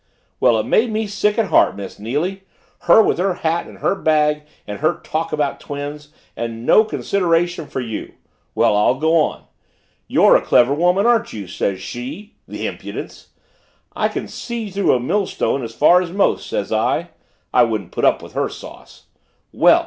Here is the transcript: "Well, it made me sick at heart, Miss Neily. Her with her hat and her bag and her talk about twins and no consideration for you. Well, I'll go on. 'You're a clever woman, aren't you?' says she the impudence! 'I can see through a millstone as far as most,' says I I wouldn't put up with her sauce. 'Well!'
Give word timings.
"Well, 0.39 0.57
it 0.57 0.65
made 0.65 0.91
me 0.91 1.05
sick 1.05 1.37
at 1.37 1.49
heart, 1.51 1.75
Miss 1.75 1.99
Neily. 1.99 2.41
Her 2.85 3.03
with 3.03 3.19
her 3.19 3.35
hat 3.35 3.67
and 3.67 3.77
her 3.77 3.93
bag 3.93 4.41
and 4.65 4.79
her 4.79 4.95
talk 4.95 5.31
about 5.31 5.59
twins 5.59 6.09
and 6.35 6.65
no 6.65 6.83
consideration 6.83 7.67
for 7.67 7.81
you. 7.81 8.13
Well, 8.55 8.75
I'll 8.75 8.95
go 8.95 9.15
on. 9.15 9.43
'You're 10.07 10.35
a 10.35 10.41
clever 10.41 10.73
woman, 10.73 11.05
aren't 11.05 11.33
you?' 11.33 11.45
says 11.47 11.81
she 11.81 12.33
the 12.47 12.65
impudence! 12.65 13.27
'I 13.95 14.07
can 14.07 14.27
see 14.27 14.71
through 14.71 14.91
a 14.95 14.99
millstone 14.99 15.63
as 15.63 15.75
far 15.75 16.01
as 16.01 16.09
most,' 16.09 16.49
says 16.49 16.71
I 16.71 17.11
I 17.53 17.61
wouldn't 17.61 17.91
put 17.91 18.03
up 18.03 18.23
with 18.23 18.33
her 18.33 18.49
sauce. 18.49 19.05
'Well!' 19.53 19.79